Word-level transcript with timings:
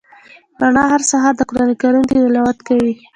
رڼا 0.61 0.83
هر 0.93 1.01
سهار 1.11 1.33
د 1.37 1.41
قران 1.49 1.71
کریم 1.81 2.03
تلاوت 2.09 2.57
کوي. 2.67 2.93